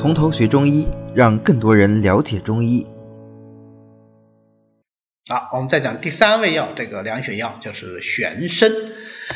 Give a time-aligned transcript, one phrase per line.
[0.00, 2.86] 从头学中医，让更多人了解中医。
[5.28, 8.72] 好，我们再讲第三味药，这个凉血药就是玄参。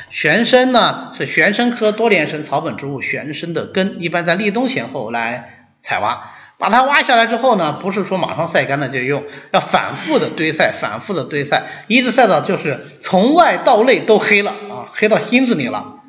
[0.09, 6.31] 玄参呢是玄参科多年生草本植物玄参的根，一般在立冬前后来采挖。
[6.57, 9.23] 把它挖下来之后呢，不是说马上晒干了就用，
[9.53, 16.01] 要反复的堆晒，反复的堆晒，一直晒到就是从外到内都黑了啊，黑到心子里了。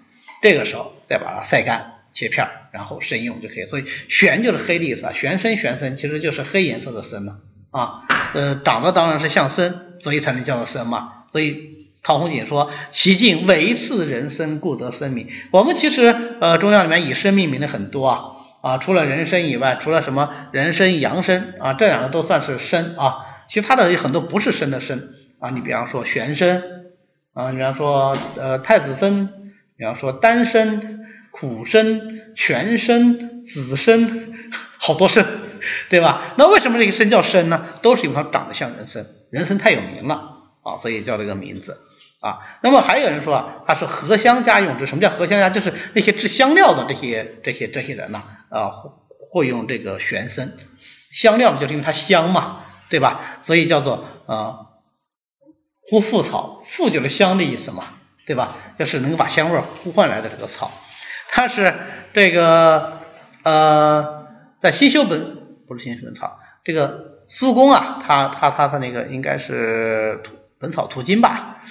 [0.42, 3.66] 这个时候再把它晒干，切片，然后生用就可以。
[3.66, 7.40] 所以玄就是黑的意思啊，玄参玄参其实就是黑颜色的参呢
[7.72, 8.06] 啊。
[8.34, 11.26] 呃，长得当然是像参，所以才能叫做参嘛。
[11.32, 18.22] 所以陶弘景说：“其境唯似人参，故得参名。”我们其实呃中药里面以参命名的很多啊
[18.62, 23.26] 啊，除了人参以外，除了什么人参、洋参啊，这两个都算是参啊。
[23.48, 25.04] 其他的有很多不是参的参
[25.40, 26.64] 啊，你比方说玄参
[27.34, 29.30] 啊，你比方说呃太子参，
[29.78, 30.95] 比方说丹参、
[31.38, 32.02] 苦参、
[32.36, 34.34] 全参、紫参，
[34.80, 35.26] 好多参。
[35.90, 36.36] 对吧？
[36.38, 37.66] 那为什么这个参叫参呢？
[37.82, 40.14] 都是因为它长得像人参，人参太有名了
[40.64, 41.80] 啊，所以叫这个名字
[42.22, 42.40] 啊。
[42.62, 44.86] 那么还有人说啊，它是合香家用之。
[44.86, 45.50] 什么叫合香家？
[45.50, 48.72] 就是那些制香料的这些这些这些人呐啊，
[49.32, 50.54] 会用这个玄参
[51.10, 53.40] 香料，就是因为它香嘛，对吧？
[53.42, 54.60] 所以叫做啊
[55.90, 57.86] 呼附草，附就是香的意思嘛，
[58.28, 58.56] 对吧？
[58.78, 60.72] 就是能够把香味呼唤来的这个草，
[61.36, 61.74] 他是
[62.14, 63.02] 这个
[63.44, 64.26] 呃
[64.58, 65.36] 在新修本。
[65.68, 70.22] 不是新修本草，这个苏公啊，他他他他那个应该是
[70.60, 71.64] 《本草图经》吧？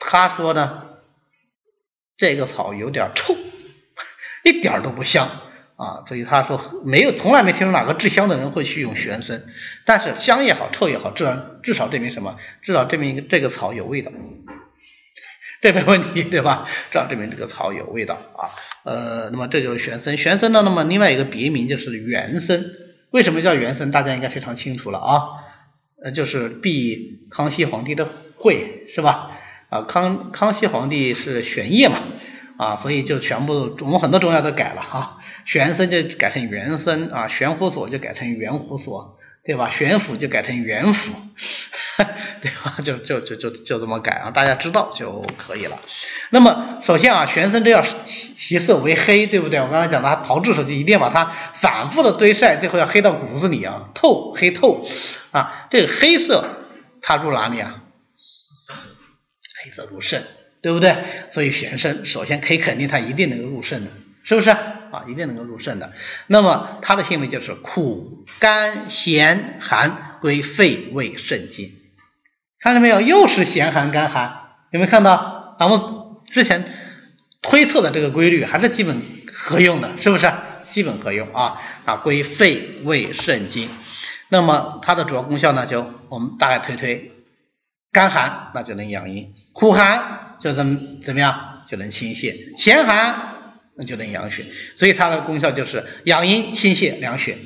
[0.00, 0.82] 他说呢，
[2.16, 3.36] 这个草有点臭，
[4.44, 5.28] 一点都不香
[5.76, 9.44] 啊，所以他说没有，从来没听说哪个制香的人会去用玄参，
[9.86, 12.36] 但是香也好，臭也好，至少至少证明什么？
[12.62, 14.10] 至少证明这个草有味道，
[15.62, 16.68] 这没问题对吧？
[16.90, 18.50] 至少证明这个草有味道啊。
[18.84, 22.64] 呃，那么这就是玄参，玄参呢，那么另外一个别名就是元参。
[23.10, 23.90] 为什么叫元参？
[23.90, 25.28] 大家应该非常清楚了啊，
[26.02, 29.32] 呃，就是避康熙皇帝的讳是吧？
[29.68, 31.98] 啊，康康熙皇帝是玄烨嘛，
[32.56, 39.68] 啊，所以就全部我们很多中药都改了哈，玄参就改成元参啊，玄胡索就改成元胡索，对吧？
[39.68, 41.14] 玄府就改成元府，
[42.40, 42.76] 对吧？
[42.84, 45.80] 就就就就就这么改啊，大家知道就可以了。
[46.30, 49.60] 那么首先啊，玄参这药其其色为黑，对不对？
[49.60, 54.86] 我刚才讲的，它炮制时候就一定要把它反复的堆晒，最后要黑到骨子里啊，透黑透
[55.32, 55.66] 啊。
[55.70, 56.44] 这个黑色
[57.02, 57.82] 它入哪里啊？
[59.64, 60.22] 黑色入肾，
[60.62, 60.96] 对不对？
[61.30, 63.90] 所以玄参首先可以肯定它一定能够入肾的，
[64.22, 65.04] 是不是啊？
[65.08, 65.92] 一定能够入肾的。
[66.28, 71.72] 那么它的性味就是苦、甘、咸、寒，归肺、胃、肾经。
[72.60, 73.00] 看到没有？
[73.00, 75.56] 又是咸、寒、甘、寒，有没有看到？
[75.58, 75.80] 咱们。
[76.30, 76.70] 之前
[77.40, 79.00] 推测的这个规律还是基本
[79.32, 80.30] 合用的，是不是？
[80.68, 83.66] 基本合用啊啊，归肺胃肾经。
[84.28, 87.12] 那么它的主要功效呢，就我们大概推推，
[87.92, 94.44] 干寒那就能养阴，苦寒就怎么怎么样就能清泻，咸寒那就能养血。
[94.76, 97.38] 所以它的功效就是养阴、清泻、凉血。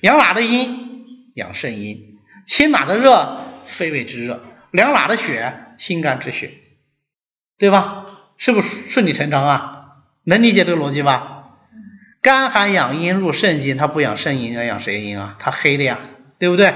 [0.00, 1.04] 养哪的阴？
[1.34, 2.18] 养肾阴。
[2.46, 3.44] 清哪的热？
[3.66, 4.42] 肺胃之热。
[4.70, 5.54] 凉哪的血？
[5.78, 6.52] 心肝之血。
[7.58, 8.06] 对吧？
[8.38, 9.76] 是不是顺理成章啊？
[10.24, 11.36] 能理解这个逻辑吧？
[12.22, 15.36] 肝寒养阴入肾经，它不养肾阴，要养谁阴啊？
[15.38, 15.98] 它黑的呀，
[16.38, 16.72] 对不对？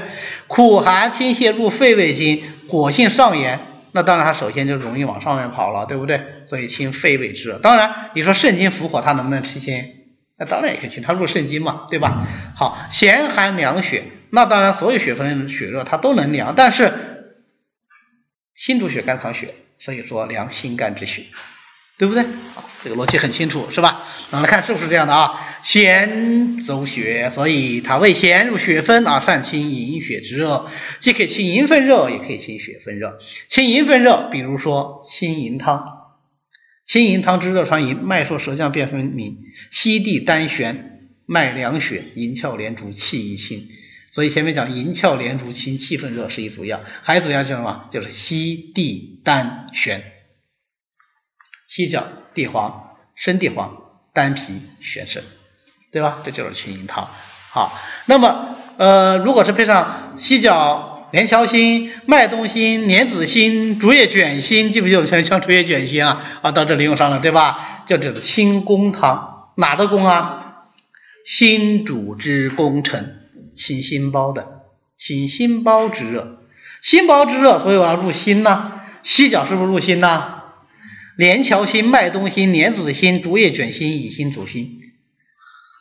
[0.47, 3.61] 苦寒清泻入肺胃经，火性上炎，
[3.93, 6.23] 那当然它首先就容易往上面跑了，对不对？
[6.49, 7.59] 所以清肺胃之。
[7.63, 9.85] 当然，你说肾经伏火，它能不能清心？
[10.39, 12.27] 那当然也可以清，它入肾经嘛，对吧？
[12.57, 17.14] 好，咸寒凉血，那当然所有血分血热它都能凉，但是
[18.55, 21.27] 心主血，肝藏血，所以说凉心肝之血。
[21.97, 22.25] 对不对？
[22.25, 24.03] 啊，这个逻辑很清楚，是吧？
[24.33, 25.61] 我们来看是不是这样的啊？
[25.63, 33.21] 咸走血，所以它为咸入血分啊，善清营血之热，既可以清营分热，也可以清血分热。
[33.47, 35.85] 清营分热，比如说清营汤，
[36.85, 39.39] 清营汤之热传营，脉数舌象辨分明，
[39.71, 43.69] 息地丹玄，脉凉血，银翘连竹，气一清。
[44.15, 47.89] 所以前面讲银翘连竹清气分热是一组药，还一组药叫什么？
[47.91, 50.05] 就是犀地丹玄。
[51.69, 53.77] 犀角、地黄、生地黄、
[54.13, 55.25] 丹皮、玄参，
[55.91, 56.23] 对吧？
[56.25, 57.09] 这就是清营汤。
[57.51, 57.77] 好，
[58.07, 66.39] 那么呃，如果是配上犀角、连翘心、麦冬心、莲子心、竹叶卷心，记不记得像像竹叶卷心啊？
[66.43, 67.83] 啊，到这里用上了，对吧？
[67.89, 70.69] 就这个清宫汤，哪的宫啊？
[71.27, 73.24] 心主之功臣，
[73.55, 74.63] 清心包的，
[74.97, 76.39] 清心包之热，
[76.83, 78.83] 心包之热，所以我要入心呐。
[79.03, 80.43] 犀角是不是入心呐？
[81.17, 84.81] 连翘心、麦冬心、莲子心、竹叶卷心、乙心、主心，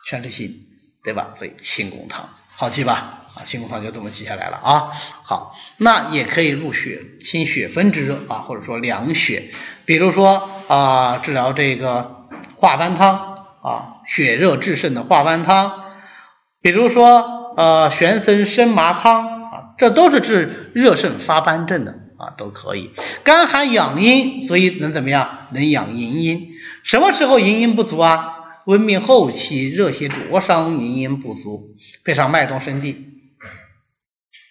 [0.06, 0.68] 全是心
[1.02, 1.32] 对吧？
[1.34, 3.22] 所以清宫汤好记吧？
[3.34, 4.92] 啊，清宫汤就这么记下来了啊。
[5.24, 9.50] 好，那也可以入血清血分之热啊，或者说凉血，
[9.84, 15.82] 比如说啊，治疗这个化斑汤啊，血热制胜的化斑汤，
[16.62, 22.90] 比如说呃玄参生麻汤啊，这都是治热盛发斑症的啊，都可以。
[23.22, 25.48] 肝寒养阴，所以能怎么样？
[25.52, 26.50] 能养营阴。
[26.82, 28.30] 什么时候营阴不足啊？
[28.66, 32.96] 温病后期热邪灼伤，营阴不足，配上脉动生地，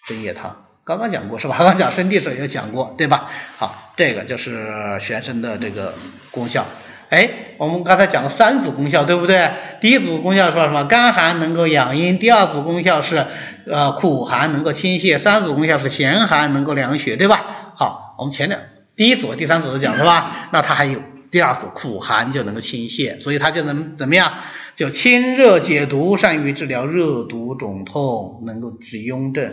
[0.06, 1.56] 针叶汤，刚刚讲过是吧？
[1.58, 3.28] 刚刚讲生地时候也讲过，对吧？
[3.56, 5.94] 好，这个就是玄参的这个
[6.30, 6.64] 功效。
[7.14, 9.50] 哎，我们刚才讲了三组功效，对不对？
[9.80, 10.84] 第一组功效说什么？
[10.84, 12.18] 肝寒能够养阴。
[12.18, 13.26] 第二组功效是
[13.70, 15.18] 呃苦寒能够清泻。
[15.18, 17.72] 三组功效是咸寒能够凉血，对吧？
[17.76, 18.60] 好，我们前两
[18.96, 20.48] 第一组、第三组都讲是吧？
[20.52, 21.00] 那它还有。
[21.30, 24.34] 第二组苦寒就能够清泻，所以它就能怎么样？
[24.76, 29.52] 就清热解毒，善于治疗热毒肿痛，能够治痈症。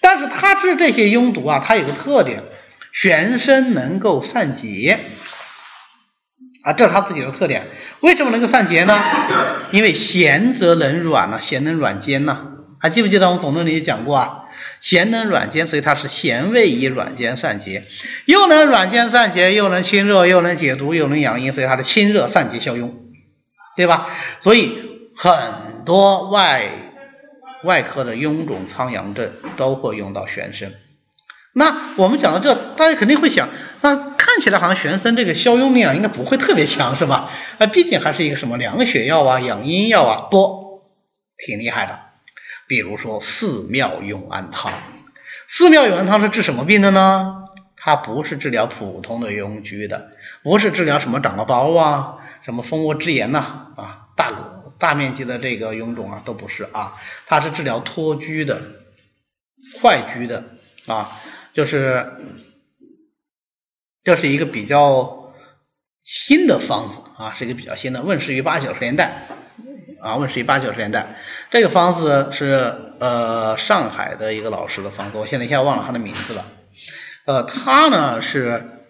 [0.00, 2.42] 但是它治这些痈毒啊，它有个特点，
[2.92, 4.98] 全身能够散结
[6.62, 7.68] 啊，这是它自己的特点。
[8.00, 8.98] 为什么能够散结呢？
[9.70, 12.52] 因为咸则能软呢，咸能软坚呢。
[12.78, 14.44] 还记不记得我们总论里讲过啊？
[14.80, 17.84] 咸能软坚，所以它是咸味以软坚散结，
[18.24, 22.94] 又能软坚散结，又能清热，又能解毒，又能养阴，所以它的清热散结效用，
[23.76, 24.08] 对吧？
[24.40, 24.78] 所以
[25.14, 26.70] 很多外
[27.64, 30.72] 外科的臃肿苍阳症都会用到玄参。
[31.52, 33.48] 那我们讲到这，大家肯定会想，
[33.80, 37.30] 那看起来好像玄参这个消痈力量应该不会特别强，是吧？
[37.58, 40.82] 那毕竟还是一个什么凉血药啊、养阴药啊，不，
[41.36, 41.98] 挺厉害的。
[42.68, 44.72] 比如说寺庙永安汤，
[45.48, 47.34] 寺庙永安汤是治什么病的呢？
[47.76, 50.12] 它不是治疗普通的痈疽的，
[50.44, 53.38] 不是治疗什么长了包啊，什么蜂窝之炎呐
[53.76, 54.32] 啊，大
[54.78, 56.94] 大面积的这个臃肿啊都不是啊，
[57.26, 58.60] 它是治疗脱疽的、
[59.82, 60.44] 坏疽的
[60.86, 61.18] 啊，
[61.52, 62.12] 就是
[64.04, 65.32] 这是一个比较
[66.00, 69.22] 新的方子啊，是一个比较新的，问世于八九十年代。
[70.00, 71.18] 啊，问世于八九十年代，
[71.50, 76.46] 这个方子是呃上海的一个老师的方子，我现在一下忘了他的名字了。
[77.26, 78.86] 呃，他呢是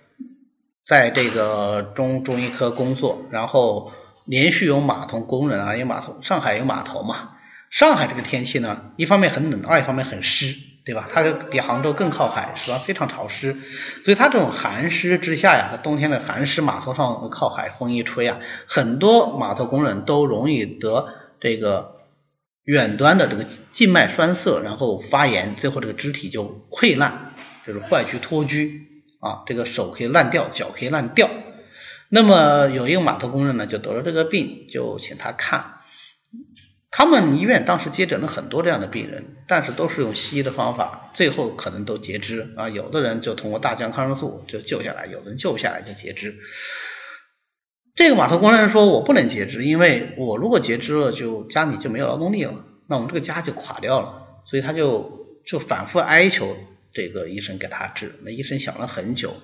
[0.86, 3.90] 在这个中中医科工作，然后
[4.24, 7.30] 连续有码头工人啊，有码头，上海有码头嘛。
[7.70, 10.54] 上海这个天气呢，一方面很冷，二一方面很湿，
[10.84, 11.08] 对吧？
[11.12, 12.78] 它比杭州更靠海，是吧？
[12.78, 13.56] 非常潮湿，
[14.04, 21.08] 所以它这种寒湿之下呀，在冬天的寒湿码头上靠海，风一吹啊，很多码头工人都容易得
[21.40, 21.96] 这个
[22.64, 27.34] 远端的这个静脉栓塞，然后发炎，最后这个肢体就溃烂，
[27.66, 28.80] 就是坏疽脱疽
[29.20, 31.28] 啊，这个手可以烂掉，脚可以烂掉。
[32.08, 35.79] 那么有一个码头工人呢，就得了这个病，就请他看。
[36.92, 42.68] 他们医院当时接诊了很多这样的病人，但是都是用西医的方法，最后可能都截肢啊。
[42.68, 46.36] 有的人就通过大降抗生素就救下来，有的人救不下来就截肢。
[47.94, 56.56] 这个码头工人说：“我不能截肢，因为我如果截肢了，就家里就没有劳动力了，那我们这个家就垮掉了。”所以他就就反复哀求
[56.92, 58.16] 这个医生给他治。
[58.22, 59.36] 那医生想了很久，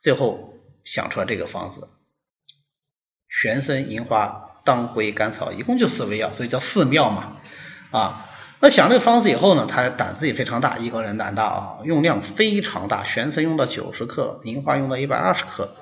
[0.00, 0.54] 最后
[0.84, 1.88] 想出来这个方子：
[3.28, 4.53] 玄参、银花。
[4.64, 7.36] 当归、甘草，一共就四味药，所以叫四妙嘛
[7.90, 8.26] 啊。
[8.60, 13.04] 那想这个方子以后呢，他胆子也非常大，一个人胆大啊，用量非常大。
[13.04, 15.76] 玄参用到九十克，银花用到一百二十克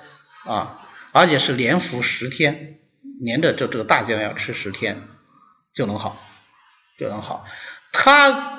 [0.44, 0.80] 啊，
[1.12, 2.78] 而且是连服十天，
[3.20, 5.02] 连着就这个大剂量要吃十天
[5.72, 6.16] 就能好，
[6.98, 7.44] 就能好。
[7.92, 8.50] 他。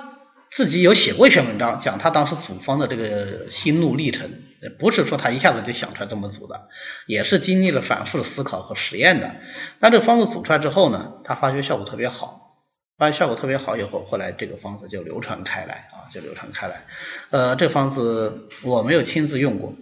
[0.55, 4.29] 自己有写过一篇文章，讲他当时组方的这个心路历程，
[4.69, 6.69] 不是说他一下子就想出来这么组的，
[7.07, 9.35] 也是经历了反复的思考和实验的。
[9.79, 12.57] 但这个方子组出来之后呢，他发觉效果特别好，
[12.97, 16.85] 发现效果特别好以后，后来这个方子就流传开来啊，就流传开来。
[17.29, 19.73] 呃，这方子我没有亲自用过，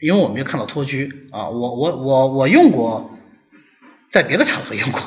[0.00, 3.18] 因为我没有看到脱居啊，我我我我用过，
[4.10, 5.00] 在别的场合用过。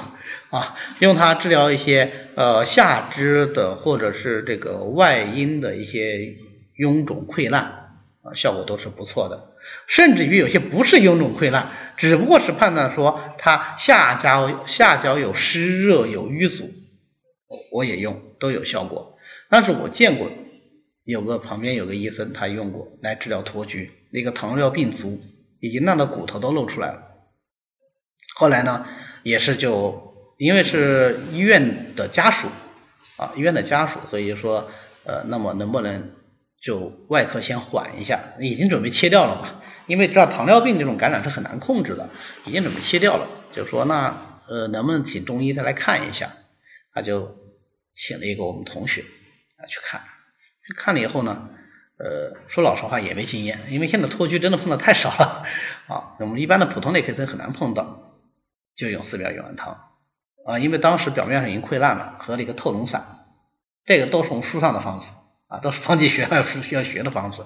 [0.51, 6.38] 啊，用它治疗一些呃下肢的或者是这个外阴的一些
[6.77, 7.85] 臃肿溃烂
[8.25, 9.53] 啊，效果都是不错的。
[9.88, 16.74] 甚至于有些不是臃肿溃烂，只不过是判断说它下焦下焦有湿热有瘀阻，
[17.72, 19.17] 我也用都有效果。
[19.50, 20.29] 但是我见过
[21.03, 25.22] 有个旁边有个医生他用过来治疗脱疽，那个糖尿病足
[25.60, 27.03] 已经烂到骨头都露出来了。
[28.36, 28.86] 后来呢，
[29.24, 30.03] 也是就。
[30.38, 32.50] 因为是医院的家属
[33.15, 34.70] 啊，医院的家属，所以说
[35.05, 36.12] 呃，那么能不能
[36.65, 38.34] 就外科先缓一下？
[38.39, 39.62] 已经准备切掉了嘛？
[39.86, 42.10] 因为知道糖尿病这种感染是很难控制的，
[42.48, 43.27] 已经准备切掉了。
[43.51, 44.17] 就说那
[44.50, 46.31] 呃，能不能请中医再来看一下？
[46.91, 47.38] 他就
[47.93, 49.01] 请了一个我们同学
[49.57, 50.01] 啊去看，
[50.75, 51.50] 看了以后呢，
[52.00, 55.45] 呃，说老实话也没经验，因为现在脱疽真的碰的太少了
[55.88, 58.15] 啊，我们一般的普通内科生很难碰到，
[58.75, 59.91] 就用四表玉丸汤
[60.48, 63.27] 啊，因为当时表面上已经溃烂了，喝了一个透脓散，
[63.86, 65.05] 这个都是从书上的方子
[65.47, 67.45] 啊，都是放弃学是需要学的方子，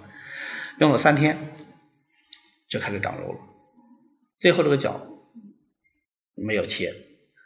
[0.79, 1.37] 用了三天
[2.67, 3.39] 就开始长肉了，
[4.39, 5.07] 最后这个脚
[6.35, 6.93] 没有切，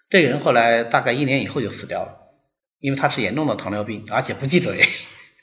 [0.10, 2.20] 这个人后来大概一年以后就死掉了。
[2.80, 4.86] 因为他是严重的糖尿病，而且不忌嘴，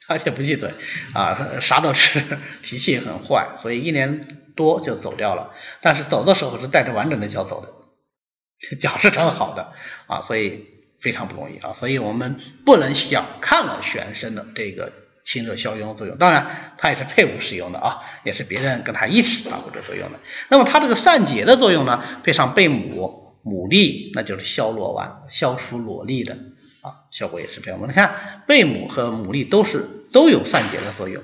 [0.06, 0.74] 而且不忌嘴
[1.14, 2.22] 啊，啥都吃，
[2.60, 5.54] 脾气也很坏，所以一年多就走掉了。
[5.80, 9.72] 但是走的时候是带着完整的脚走的，脚是很好的
[10.06, 11.72] 啊，所以非常不容易啊。
[11.74, 14.92] 所以我们不能小看了玄参的这个
[15.24, 16.16] 清热消痈作用。
[16.18, 20.18] 当然，它也是配伍使用的啊，也是别人跟它一起发挥这作用的。
[20.48, 26.38] 那么它这个散结的作用呢，配上贝母、牡蛎，那就是消裸丸，消除裸粒的。
[26.82, 27.78] 啊，效果也是非常。
[27.78, 31.22] 我们看贝母和牡蛎都是都有散结的作用，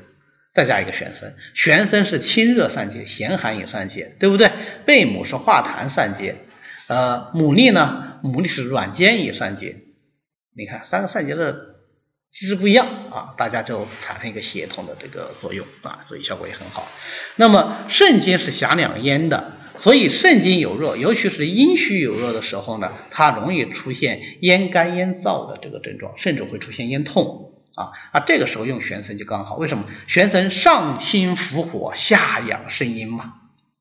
[0.53, 4.51] 再加一个玄参，玄参是清热散结，咸寒也散结，对不对？
[4.85, 6.37] 贝母是化痰散结，
[6.89, 9.77] 呃，牡蛎呢，牡蛎是软坚也散结。
[10.57, 11.77] 你看三个散结的
[12.31, 16.87] 机制不一样啊，大家就产生一个协同的这个作用啊，所以效果也很好。
[17.37, 19.53] 那么肾经是狭两咽的。
[19.79, 29.57] 所以肾经有热，尤其是阴虚有热的时候呢，它容易出现咽干咽燥的这个症状，甚至会出现咽痛啊啊，这个时候用玄参就刚好。
[29.57, 29.85] 为什么？
[30.07, 33.35] 玄参上清伏火，下养肾阴嘛，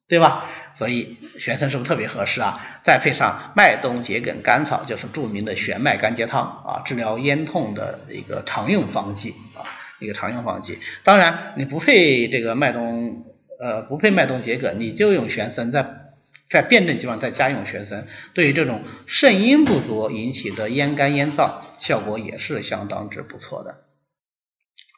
[0.07, 0.45] 对吧？
[0.75, 2.61] 所以玄参是不是特别合适啊？
[2.83, 9.65] 再配上麦冬、桔梗、甘草，就是著名的玄麦甘桔汤啊，治疗咽痛的一个常用方剂啊，
[9.99, 10.79] 一个常用方剂。
[11.03, 13.25] 当然，你不配这个麦冬。
[13.57, 16.11] 呃，不配麦冬桔梗，你就用玄参，在
[16.49, 23.85] 在辩证情况再加用玄参，对于这种肾阴不足引起的咽干咽燥，效果也是相当之不错的。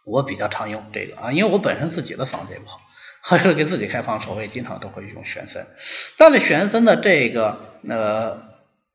[0.08, 2.82] 我比较常用这个啊，因为我本身自己的嗓子也不好，
[3.30, 5.68] 还是给自己开方手，我也经常都会用玄参。
[6.18, 8.44] 但是玄参的这个呃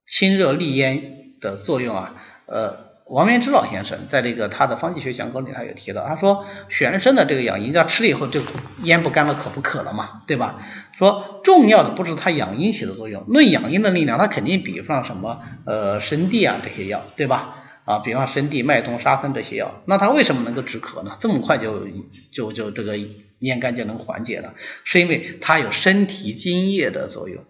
[0.06, 2.14] 清热利咽的作用啊，
[2.46, 2.92] 呃。
[3.04, 8.40] 王元之老先生在这个他的方剂学讲稿里，他有提到，他说玄参的这个养阴，要吃了以后就
[8.84, 10.62] 咽不干了，口不渴了嘛，对吧？
[10.96, 17.61] 说重要的不是它养阴起的作用，论养阴的力量，它肯定比不上什么呃生地啊这些药，对吧？
[17.84, 21.16] 啊，比方说生地、麦冬、沙参这些药，那它为什么能够止咳呢？
[21.20, 21.86] 这么快就
[22.30, 22.96] 就就这个
[23.38, 24.54] 咽干就能缓解了？
[24.84, 27.44] 是因为它有身体津液的作用。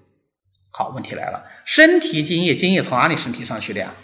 [0.71, 3.95] 好，问题来了，身体津液，津液从哪里身体上去的呀？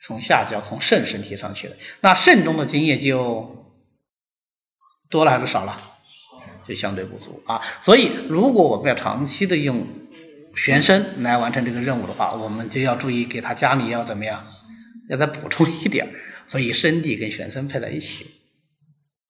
[0.00, 3.66] 从下焦从肾身体上去的，那肾中的津液就
[5.10, 5.76] 多了还是少了？
[6.64, 7.62] 就相对不足啊。
[7.82, 9.86] 所以如果我们要长期的用
[10.54, 14.46] 玄参来完成这个任务的话，我们就要注意给他家里要怎么样，
[15.08, 16.14] 要再补充一点。
[16.46, 18.26] 所以生地跟玄参配在一起，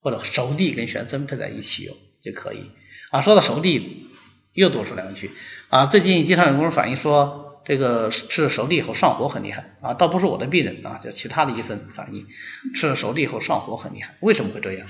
[0.00, 2.70] 或者熟地跟玄参配在一起用就可以
[3.10, 3.20] 啊。
[3.20, 4.08] 说到熟地，
[4.52, 5.30] 又多说两句
[5.68, 5.86] 啊。
[5.86, 7.44] 最近经常有工人反映说。
[7.64, 12.26] 这个吃了熟地以后上火很厉害啊，倒不是我的病人啊，就其他的医生反映
[12.74, 14.88] 吃了熟地以后上火很厉害，为什么会这样？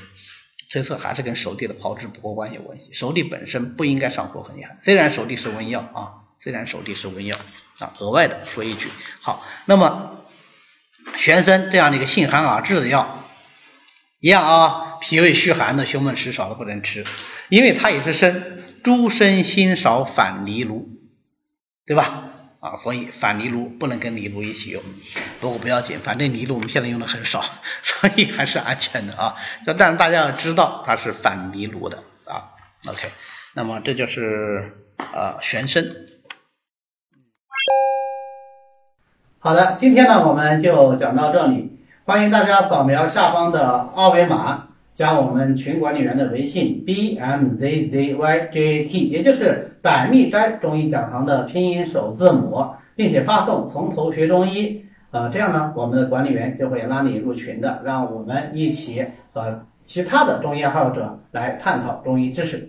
[0.71, 2.93] 推测还是跟熟地的炮制不过关有关系。
[2.93, 7.37] 熟地本身不应该上火很厉害，虽然熟地是温药啊，虽然熟地是温药
[7.81, 8.89] 啊，额外的说一句。
[9.21, 10.18] 好，那么
[11.19, 13.25] 玄参这样的一个性寒而滞的药，
[14.21, 17.05] 一样啊，脾胃虚寒的胸闷食少的不能吃，
[17.49, 20.89] 因为它也是生，诸生心少反离炉，
[21.85, 22.25] 对吧？
[22.61, 24.81] 啊，所以反藜芦不能跟藜芦一起用，
[25.41, 27.45] 不过不要紧，反正藜芦我们现在用的很少，
[27.83, 29.35] 所以还是安全的啊。
[29.77, 32.55] 但是大家要知道它是反藜芦的啊。
[32.87, 33.09] OK，
[33.55, 34.73] 那么这就是
[35.13, 35.89] 呃玄参。
[39.41, 44.65] 好的，今天呢我们就讲到这里，欢迎大家扫描下方的二维码。
[44.93, 52.67] 加我们群管理员的微信 b m z z y j t，也就是百密斋中医讲堂的拼音首字母，
[52.97, 62.69] 并且发送“从头学中医”，呃，这样呢，我们的管理员就会拉你入群的，让我们一起和其他的中医爱好者来探讨中医知识。